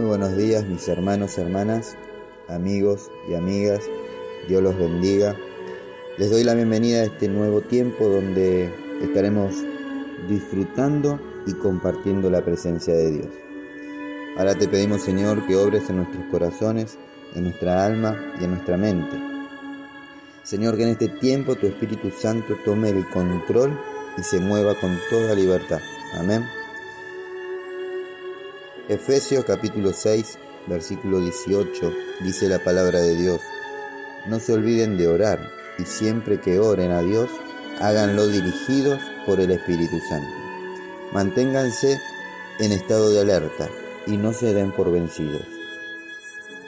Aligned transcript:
Muy 0.00 0.08
buenos 0.08 0.34
días 0.34 0.64
mis 0.64 0.88
hermanos, 0.88 1.36
hermanas, 1.36 1.94
amigos 2.48 3.10
y 3.28 3.34
amigas. 3.34 3.80
Dios 4.48 4.62
los 4.62 4.78
bendiga. 4.78 5.36
Les 6.16 6.30
doy 6.30 6.42
la 6.42 6.54
bienvenida 6.54 7.00
a 7.00 7.04
este 7.04 7.28
nuevo 7.28 7.60
tiempo 7.60 8.08
donde 8.08 8.72
estaremos 9.02 9.52
disfrutando 10.26 11.20
y 11.46 11.52
compartiendo 11.52 12.30
la 12.30 12.42
presencia 12.42 12.94
de 12.94 13.10
Dios. 13.10 13.28
Ahora 14.38 14.54
te 14.54 14.68
pedimos 14.68 15.02
Señor 15.02 15.46
que 15.46 15.56
obres 15.56 15.90
en 15.90 15.96
nuestros 15.98 16.24
corazones, 16.30 16.96
en 17.34 17.42
nuestra 17.42 17.84
alma 17.84 18.16
y 18.40 18.44
en 18.44 18.52
nuestra 18.52 18.78
mente. 18.78 19.18
Señor, 20.44 20.78
que 20.78 20.84
en 20.84 20.88
este 20.92 21.08
tiempo 21.08 21.56
tu 21.56 21.66
Espíritu 21.66 22.10
Santo 22.10 22.56
tome 22.64 22.88
el 22.88 23.06
control 23.10 23.78
y 24.16 24.22
se 24.22 24.40
mueva 24.40 24.74
con 24.76 24.98
toda 25.10 25.34
libertad. 25.34 25.80
Amén. 26.14 26.42
Efesios 28.90 29.44
capítulo 29.44 29.92
6, 29.92 30.36
versículo 30.66 31.20
18, 31.20 31.92
dice 32.24 32.48
la 32.48 32.58
palabra 32.58 32.98
de 32.98 33.14
Dios. 33.14 33.40
No 34.26 34.40
se 34.40 34.52
olviden 34.52 34.98
de 34.98 35.06
orar 35.06 35.48
y 35.78 35.84
siempre 35.84 36.40
que 36.40 36.58
oren 36.58 36.90
a 36.90 37.00
Dios, 37.00 37.30
háganlo 37.78 38.26
dirigidos 38.26 38.98
por 39.26 39.38
el 39.38 39.52
Espíritu 39.52 39.96
Santo. 40.08 40.28
Manténganse 41.12 42.00
en 42.58 42.72
estado 42.72 43.12
de 43.12 43.20
alerta 43.20 43.68
y 44.08 44.16
no 44.16 44.32
se 44.32 44.52
den 44.54 44.72
por 44.72 44.90
vencidos. 44.90 45.46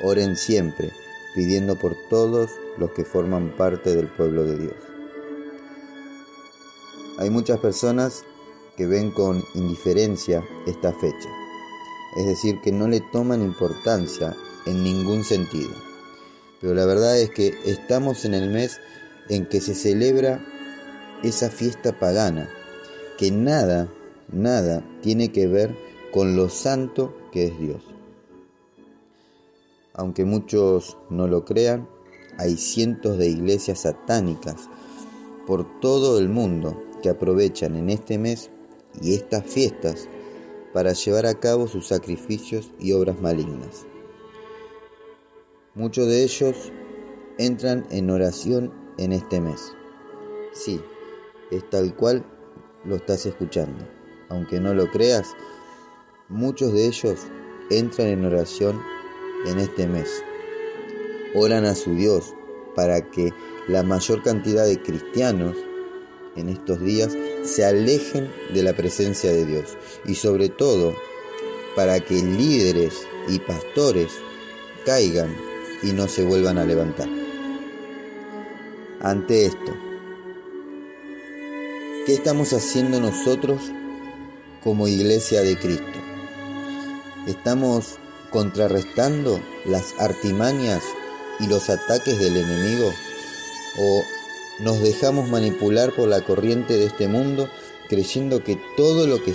Oren 0.00 0.36
siempre, 0.36 0.92
pidiendo 1.34 1.74
por 1.74 1.96
todos 2.08 2.52
los 2.78 2.92
que 2.92 3.04
forman 3.04 3.56
parte 3.56 3.96
del 3.96 4.06
pueblo 4.06 4.44
de 4.44 4.58
Dios. 4.58 4.76
Hay 7.18 7.30
muchas 7.30 7.58
personas 7.58 8.22
que 8.76 8.86
ven 8.86 9.10
con 9.10 9.42
indiferencia 9.56 10.44
esta 10.68 10.92
fecha 10.92 11.41
es 12.16 12.26
decir, 12.26 12.60
que 12.60 12.72
no 12.72 12.88
le 12.88 13.00
toman 13.00 13.42
importancia 13.42 14.36
en 14.66 14.82
ningún 14.82 15.24
sentido. 15.24 15.72
Pero 16.60 16.74
la 16.74 16.86
verdad 16.86 17.18
es 17.18 17.30
que 17.30 17.54
estamos 17.64 18.24
en 18.24 18.34
el 18.34 18.50
mes 18.50 18.80
en 19.28 19.46
que 19.46 19.60
se 19.60 19.74
celebra 19.74 20.44
esa 21.22 21.50
fiesta 21.50 21.98
pagana, 21.98 22.48
que 23.18 23.30
nada, 23.30 23.92
nada 24.30 24.84
tiene 25.02 25.32
que 25.32 25.46
ver 25.46 25.76
con 26.12 26.36
lo 26.36 26.48
santo 26.48 27.16
que 27.32 27.46
es 27.46 27.58
Dios. 27.58 27.82
Aunque 29.94 30.24
muchos 30.24 30.96
no 31.10 31.26
lo 31.26 31.44
crean, 31.44 31.88
hay 32.38 32.56
cientos 32.56 33.18
de 33.18 33.28
iglesias 33.28 33.80
satánicas 33.80 34.68
por 35.46 35.80
todo 35.80 36.18
el 36.18 36.28
mundo 36.28 36.82
que 37.02 37.10
aprovechan 37.10 37.76
en 37.76 37.90
este 37.90 38.18
mes 38.18 38.50
y 39.00 39.14
estas 39.14 39.44
fiestas 39.44 40.08
para 40.72 40.92
llevar 40.92 41.26
a 41.26 41.38
cabo 41.38 41.68
sus 41.68 41.88
sacrificios 41.88 42.70
y 42.78 42.92
obras 42.92 43.20
malignas. 43.20 43.86
Muchos 45.74 46.06
de 46.06 46.22
ellos 46.22 46.72
entran 47.38 47.86
en 47.90 48.10
oración 48.10 48.72
en 48.98 49.12
este 49.12 49.40
mes. 49.40 49.74
Sí, 50.52 50.80
es 51.50 51.68
tal 51.70 51.94
cual 51.96 52.24
lo 52.84 52.96
estás 52.96 53.26
escuchando. 53.26 53.86
Aunque 54.28 54.60
no 54.60 54.74
lo 54.74 54.90
creas, 54.90 55.34
muchos 56.28 56.72
de 56.72 56.86
ellos 56.86 57.26
entran 57.70 58.08
en 58.08 58.24
oración 58.24 58.80
en 59.46 59.58
este 59.58 59.86
mes. 59.86 60.22
Oran 61.34 61.64
a 61.64 61.74
su 61.74 61.94
Dios 61.94 62.34
para 62.74 63.10
que 63.10 63.32
la 63.68 63.82
mayor 63.82 64.22
cantidad 64.22 64.66
de 64.66 64.80
cristianos 64.80 65.56
en 66.36 66.48
estos 66.48 66.80
días 66.80 67.16
se 67.44 67.64
alejen 67.64 68.30
de 68.52 68.62
la 68.62 68.72
presencia 68.72 69.32
de 69.32 69.44
Dios 69.44 69.76
y 70.06 70.14
sobre 70.14 70.48
todo 70.48 70.94
para 71.74 72.00
que 72.00 72.14
líderes 72.14 73.06
y 73.28 73.38
pastores 73.38 74.12
caigan 74.84 75.34
y 75.82 75.92
no 75.92 76.08
se 76.08 76.24
vuelvan 76.24 76.58
a 76.58 76.64
levantar. 76.64 77.08
Ante 79.00 79.46
esto, 79.46 79.76
¿qué 82.06 82.14
estamos 82.14 82.52
haciendo 82.52 83.00
nosotros 83.00 83.60
como 84.62 84.86
iglesia 84.86 85.42
de 85.42 85.58
Cristo? 85.58 85.98
¿Estamos 87.26 87.98
contrarrestando 88.30 89.40
las 89.64 89.94
artimañas 89.98 90.82
y 91.40 91.48
los 91.48 91.68
ataques 91.68 92.18
del 92.18 92.36
enemigo? 92.36 92.92
¿O 93.78 94.02
nos 94.60 94.80
dejamos 94.82 95.28
manipular 95.28 95.94
por 95.94 96.08
la 96.08 96.20
corriente 96.22 96.76
de 96.76 96.86
este 96.86 97.08
mundo, 97.08 97.48
creyendo 97.88 98.44
que 98.44 98.58
todo 98.76 99.06
lo 99.06 99.22
que 99.22 99.32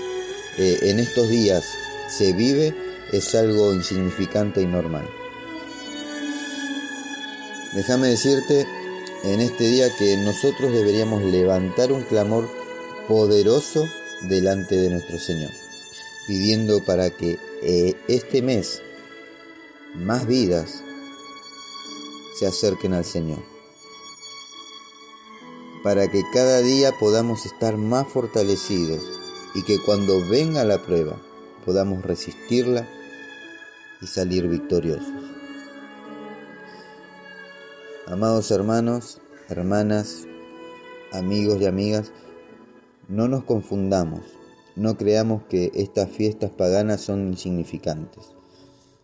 eh, 0.58 0.80
en 0.84 1.00
estos 1.00 1.30
días 1.30 1.66
se 2.10 2.34
vive 2.34 2.76
es 3.12 3.36
algo 3.36 3.74
insignificante 3.74 4.62
y 4.62 4.66
normal. 4.66 5.10
Déjame 7.74 8.08
decirte 8.10 8.66
en 9.24 9.42
este 9.42 9.66
día 9.66 9.88
que 9.98 10.18
nosotros 10.18 10.72
deberíamos 10.72 11.24
levantar 11.24 11.92
un 11.92 12.04
clamor 12.04 12.50
poderoso 13.08 13.86
delante 14.30 14.76
de 14.76 14.90
nuestro 14.90 15.20
Señor, 15.20 15.52
pidiendo 16.28 16.84
para 16.84 17.10
que 17.10 17.38
eh, 17.62 17.96
este 18.08 18.42
mes 18.42 18.82
más 19.96 20.28
vidas 20.28 20.84
se 22.40 22.48
acerquen 22.48 22.94
al 22.94 23.06
Señor 23.06 23.57
para 25.84 26.10
que 26.10 26.24
cada 26.34 26.62
día 26.62 26.92
podamos 27.00 27.46
estar 27.46 27.78
más 27.78 28.08
fortalecidos 28.08 29.04
y 29.56 29.64
que 29.64 29.78
cuando 29.86 30.28
venga 30.28 30.64
la 30.66 30.84
prueba 30.84 31.20
podamos 31.66 32.04
resistirla 32.04 32.88
y 34.02 34.08
salir 34.08 34.48
victoriosos. 34.48 35.14
Amados 38.08 38.52
hermanos, 38.52 39.20
hermanas, 39.50 40.26
amigos 41.12 41.60
y 41.62 41.66
amigas, 41.66 42.12
no 43.08 43.28
nos 43.28 43.44
confundamos, 43.44 44.22
no 44.76 44.98
creamos 44.98 45.44
que 45.50 45.72
estas 45.74 46.10
fiestas 46.10 46.52
paganas 46.52 47.02
son 47.02 47.28
insignificantes, 47.28 48.32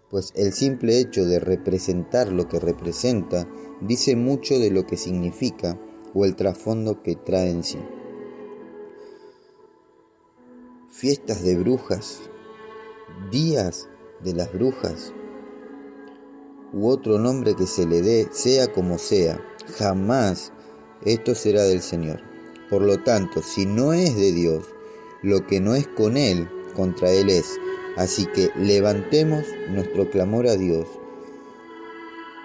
pues 0.10 0.32
el 0.36 0.54
simple 0.54 1.00
hecho 1.00 1.26
de 1.26 1.40
representar 1.40 2.32
lo 2.32 2.48
que 2.48 2.60
representa 2.60 3.48
dice 3.82 4.16
mucho 4.16 4.60
de 4.60 4.72
lo 4.72 4.86
que 4.86 4.98
significa 4.98 5.78
o 6.14 6.26
el 6.26 6.36
trasfondo 6.36 7.02
que 7.02 7.16
trae 7.16 7.50
en 7.50 7.64
sí. 7.64 7.80
Fiestas 10.90 11.44
de 11.44 11.58
brujas, 11.58 12.22
días 13.32 13.90
de 14.24 14.34
las 14.34 14.52
brujas, 14.54 15.14
u 16.72 16.88
otro 16.88 17.20
nombre 17.20 17.56
que 17.56 17.68
se 17.68 17.86
le 17.86 18.02
dé, 18.02 18.28
sea 18.32 18.72
como 18.72 18.98
sea, 18.98 19.40
jamás 19.78 20.52
esto 21.04 21.36
será 21.36 21.64
del 21.64 21.82
Señor. 21.82 22.22
Por 22.70 22.82
lo 22.82 23.04
tanto, 23.04 23.42
si 23.42 23.66
no 23.66 23.94
es 23.94 24.16
de 24.16 24.32
Dios, 24.32 24.66
lo 25.22 25.46
que 25.46 25.60
no 25.60 25.76
es 25.76 25.88
con 25.88 26.18
Él, 26.18 26.50
contra 26.76 27.12
Él 27.12 27.30
es. 27.30 27.60
Así 27.98 28.26
que 28.26 28.50
levantemos 28.56 29.46
nuestro 29.70 30.10
clamor 30.10 30.48
a 30.48 30.56
Dios 30.56 30.88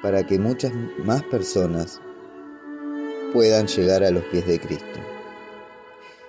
para 0.03 0.27
que 0.27 0.39
muchas 0.39 0.73
más 1.05 1.23
personas 1.25 2.01
puedan 3.33 3.67
llegar 3.67 4.05
a 4.05 4.11
los 4.11 4.25
pies 4.25 4.47
de 4.47 4.61
Cristo. 4.61 5.01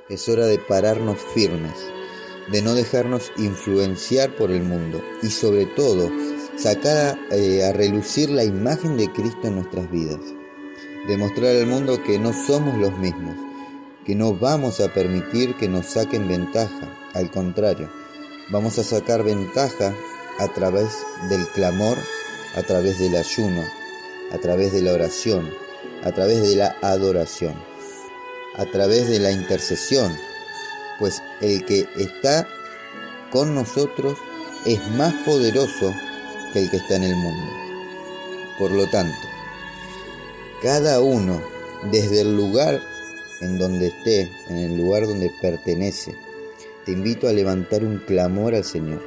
Es 0.09 0.27
hora 0.27 0.45
de 0.45 0.57
pararnos 0.57 1.17
firmes, 1.33 1.73
de 2.51 2.61
no 2.61 2.73
dejarnos 2.73 3.31
influenciar 3.37 4.35
por 4.35 4.51
el 4.51 4.63
mundo 4.63 5.01
y 5.21 5.29
sobre 5.29 5.65
todo 5.65 6.09
sacar 6.57 7.17
eh, 7.31 7.63
a 7.63 7.73
relucir 7.73 8.29
la 8.29 8.43
imagen 8.43 8.97
de 8.97 9.11
Cristo 9.11 9.47
en 9.47 9.55
nuestras 9.55 9.89
vidas. 9.91 10.19
Demostrar 11.07 11.55
al 11.55 11.67
mundo 11.67 12.03
que 12.03 12.19
no 12.19 12.33
somos 12.33 12.77
los 12.77 12.97
mismos, 12.97 13.35
que 14.05 14.15
no 14.15 14.33
vamos 14.33 14.79
a 14.81 14.93
permitir 14.93 15.55
que 15.55 15.67
nos 15.67 15.85
saquen 15.85 16.27
ventaja, 16.27 16.97
al 17.13 17.31
contrario, 17.31 17.89
vamos 18.49 18.77
a 18.79 18.83
sacar 18.83 19.23
ventaja 19.23 19.93
a 20.39 20.47
través 20.47 20.97
del 21.29 21.47
clamor, 21.49 21.97
a 22.55 22.63
través 22.63 22.99
del 22.99 23.15
ayuno, 23.15 23.63
a 24.31 24.37
través 24.37 24.73
de 24.73 24.81
la 24.81 24.93
oración, 24.93 25.49
a 26.03 26.11
través 26.11 26.41
de 26.41 26.55
la 26.55 26.75
adoración, 26.81 27.55
a 28.55 28.65
través 28.65 29.09
de 29.09 29.19
la 29.19 29.31
intercesión, 29.31 30.15
pues 30.99 31.21
el 31.41 31.65
que 31.65 31.87
está 31.97 32.47
con 33.31 33.55
nosotros 33.55 34.17
es 34.65 34.79
más 34.91 35.13
poderoso 35.25 35.93
que 36.53 36.59
el 36.59 36.69
que 36.69 36.77
está 36.77 36.95
en 36.95 37.03
el 37.03 37.15
mundo. 37.15 37.51
Por 38.57 38.71
lo 38.71 38.87
tanto, 38.89 39.17
cada 40.61 40.99
uno, 40.99 41.41
desde 41.91 42.21
el 42.21 42.35
lugar 42.35 42.81
en 43.41 43.57
donde 43.57 43.87
esté, 43.87 44.29
en 44.49 44.57
el 44.57 44.77
lugar 44.77 45.07
donde 45.07 45.31
pertenece, 45.41 46.13
te 46.85 46.91
invito 46.91 47.27
a 47.27 47.33
levantar 47.33 47.85
un 47.85 47.99
clamor 47.99 48.55
al 48.55 48.65
Señor, 48.65 49.01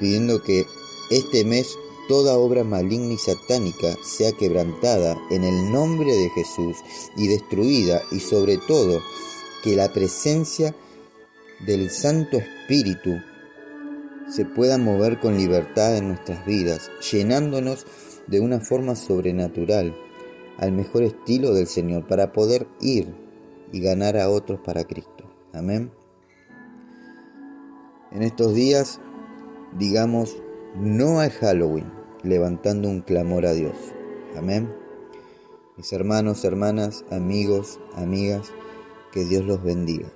pidiendo 0.00 0.42
que 0.42 0.66
este 1.10 1.44
mes 1.44 1.76
toda 2.08 2.38
obra 2.38 2.64
maligna 2.64 3.12
y 3.12 3.18
satánica 3.18 3.96
sea 4.02 4.32
quebrantada 4.32 5.16
en 5.30 5.44
el 5.44 5.70
nombre 5.70 6.12
de 6.12 6.30
Jesús 6.30 6.78
y 7.16 7.28
destruida 7.28 8.02
y 8.10 8.20
sobre 8.20 8.56
todo 8.56 9.00
que 9.62 9.76
la 9.76 9.92
presencia 9.92 10.74
del 11.66 11.90
Santo 11.90 12.38
Espíritu 12.38 13.10
se 14.28 14.44
pueda 14.44 14.78
mover 14.78 15.20
con 15.20 15.36
libertad 15.36 15.96
en 15.96 16.08
nuestras 16.08 16.44
vidas, 16.44 16.90
llenándonos 17.10 17.86
de 18.26 18.40
una 18.40 18.60
forma 18.60 18.94
sobrenatural, 18.94 19.96
al 20.58 20.72
mejor 20.72 21.02
estilo 21.02 21.54
del 21.54 21.66
Señor, 21.66 22.06
para 22.06 22.32
poder 22.32 22.66
ir 22.80 23.14
y 23.72 23.80
ganar 23.80 24.16
a 24.16 24.28
otros 24.28 24.60
para 24.60 24.84
Cristo. 24.84 25.24
Amén. 25.52 25.90
En 28.12 28.22
estos 28.22 28.54
días, 28.54 29.00
digamos, 29.78 30.36
no 30.76 31.20
hay 31.20 31.30
Halloween, 31.30 31.97
levantando 32.22 32.88
un 32.88 33.00
clamor 33.00 33.46
a 33.46 33.52
Dios. 33.52 33.76
Amén. 34.36 34.72
Mis 35.76 35.92
hermanos, 35.92 36.44
hermanas, 36.44 37.04
amigos, 37.10 37.78
amigas, 37.94 38.52
que 39.12 39.24
Dios 39.24 39.44
los 39.44 39.62
bendiga, 39.62 40.08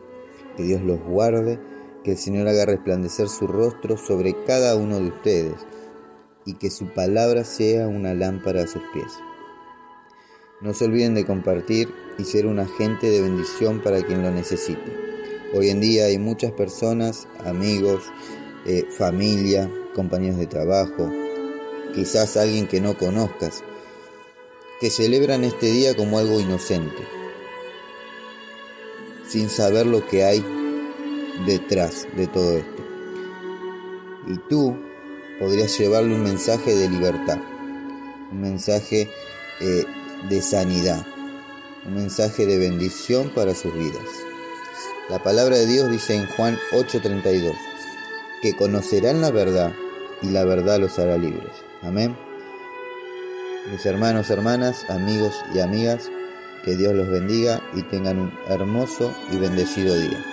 que 0.56 0.64
Dios 0.64 0.82
los 0.82 1.00
guarde, 1.00 1.60
que 2.02 2.12
el 2.12 2.18
Señor 2.18 2.48
haga 2.48 2.66
resplandecer 2.66 3.28
su 3.28 3.46
rostro 3.46 3.96
sobre 3.96 4.34
cada 4.44 4.76
uno 4.76 4.98
de 4.98 5.08
ustedes 5.08 5.66
y 6.44 6.54
que 6.54 6.70
su 6.70 6.86
palabra 6.92 7.44
sea 7.44 7.86
una 7.86 8.14
lámpara 8.14 8.64
a 8.64 8.66
sus 8.66 8.82
pies. 8.92 9.12
No 10.60 10.74
se 10.74 10.84
olviden 10.84 11.14
de 11.14 11.24
compartir 11.24 11.88
y 12.18 12.24
ser 12.24 12.46
un 12.46 12.58
agente 12.58 13.08
de 13.10 13.20
bendición 13.20 13.80
para 13.82 14.02
quien 14.02 14.22
lo 14.22 14.30
necesite. 14.30 14.92
Hoy 15.54 15.68
en 15.68 15.80
día 15.80 16.06
hay 16.06 16.18
muchas 16.18 16.52
personas, 16.52 17.28
amigos, 17.44 18.04
eh, 18.64 18.86
familia, 18.90 19.70
compañeros 19.94 20.38
de 20.38 20.46
trabajo, 20.46 21.10
quizás 21.94 22.36
alguien 22.36 22.66
que 22.66 22.80
no 22.80 22.96
conozcas, 22.96 23.62
que 24.80 24.90
celebran 24.90 25.44
este 25.44 25.66
día 25.66 25.94
como 25.94 26.18
algo 26.18 26.40
inocente, 26.40 27.02
sin 29.28 29.48
saber 29.48 29.86
lo 29.86 30.06
que 30.06 30.24
hay 30.24 30.44
detrás 31.46 32.06
de 32.16 32.26
todo 32.26 32.58
esto. 32.58 32.82
Y 34.26 34.38
tú 34.48 34.76
podrías 35.38 35.76
llevarle 35.78 36.14
un 36.14 36.22
mensaje 36.22 36.74
de 36.74 36.88
libertad, 36.88 37.38
un 38.30 38.40
mensaje 38.40 39.10
eh, 39.60 39.84
de 40.28 40.42
sanidad, 40.42 41.06
un 41.86 41.94
mensaje 41.94 42.46
de 42.46 42.58
bendición 42.58 43.30
para 43.34 43.54
sus 43.54 43.74
vidas. 43.74 44.06
La 45.08 45.22
palabra 45.22 45.56
de 45.56 45.66
Dios 45.66 45.90
dice 45.90 46.14
en 46.14 46.26
Juan 46.26 46.58
8:32, 46.72 47.54
que 48.40 48.56
conocerán 48.56 49.20
la 49.20 49.30
verdad 49.30 49.72
y 50.22 50.28
la 50.28 50.44
verdad 50.44 50.78
los 50.78 50.98
hará 50.98 51.18
libres. 51.18 51.52
Amén. 51.82 52.16
Mis 53.70 53.84
hermanos, 53.86 54.30
hermanas, 54.30 54.88
amigos 54.88 55.34
y 55.54 55.60
amigas, 55.60 56.10
que 56.64 56.76
Dios 56.76 56.94
los 56.94 57.08
bendiga 57.08 57.60
y 57.74 57.82
tengan 57.82 58.18
un 58.18 58.32
hermoso 58.48 59.12
y 59.32 59.36
bendecido 59.36 59.94
día. 59.96 60.31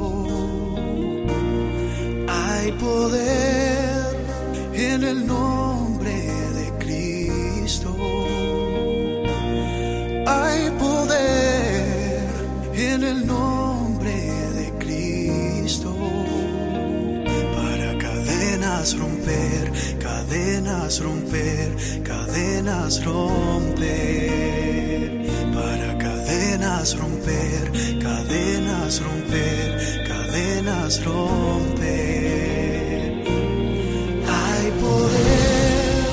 Hay 2.27 2.71
poder 2.73 4.17
en 4.73 5.03
el 5.03 5.25
nombre 5.25 6.15
de 6.57 6.67
Cristo. 6.83 7.95
Hay 10.27 10.69
poder 10.71 12.27
en 12.75 13.03
el 13.03 13.25
nombre 13.25 14.15
de 14.59 14.67
Cristo. 14.83 15.95
Para 17.55 17.97
cadenas 17.97 18.97
romper, 18.99 19.71
cadenas 19.99 21.01
romper, 21.01 21.75
cadenas 22.03 23.05
romper. 23.05 24.86
Cadenas 26.77 26.99
romper, 26.99 27.71
cadenas 27.99 29.01
romper, 29.01 30.05
cadenas 30.07 31.03
romper. 31.03 31.87
Hay 34.29 34.71
poder 34.79 36.05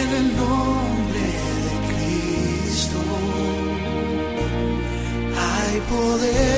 en 0.00 0.08
el 0.20 0.26
nombre 0.36 1.26
de 1.66 1.74
Cristo. 1.86 3.00
Hay 5.38 5.80
poder 5.88 6.55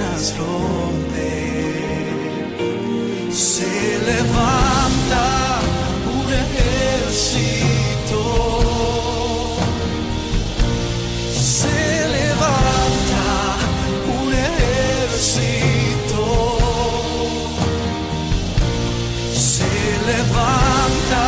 cadenas 0.00 0.34
romper. 0.38 1.80
Se 3.30 3.98
levanta 4.10 5.26
un 6.16 6.28
ejército. 6.42 8.22
Se 11.32 12.08
levanta 12.16 13.28
un 14.18 14.28
ejército. 14.48 16.24
Se 19.32 19.70
levanta 20.10 21.24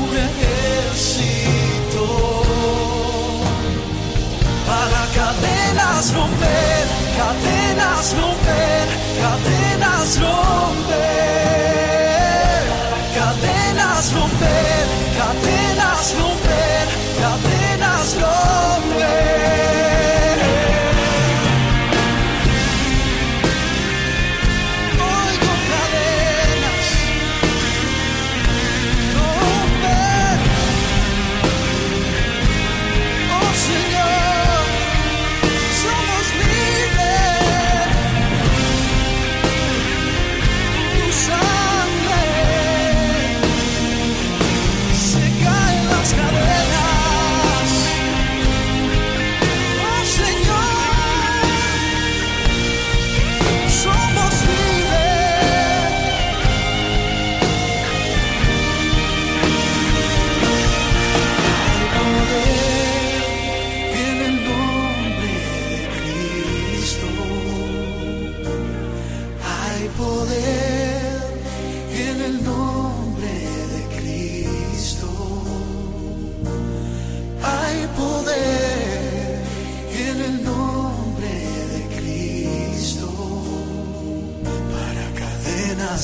un 0.00 0.10
ejército. 0.28 2.04
Para 4.66 5.02
cadenas 5.18 6.04
romper, 6.14 6.83
cadenas 7.16 8.14
romper, 8.14 8.86
cadenas 9.20 10.18
romper. 10.18 11.04
Cadenas 13.14 14.12
romper, 14.12 14.86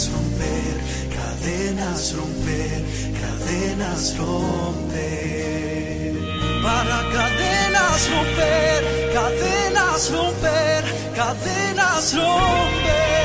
cadenas 0.00 0.09
romper, 0.09 0.80
cadenas 1.14 2.14
romper, 2.16 2.83
cadenas 3.21 4.16
romper. 4.16 6.14
Para 6.62 6.99
cadenas 7.12 8.09
romper, 8.09 8.80
cadenas 9.12 10.11
romper, 10.11 10.85
cadenas 11.14 12.14
romper. 12.14 13.20